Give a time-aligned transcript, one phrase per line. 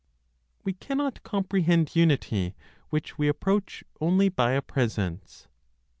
[0.63, 2.55] WE CANNOT COMPREHEND UNITY,
[2.89, 5.47] WHICH WE APPROACH ONLY BY A PRESENCE.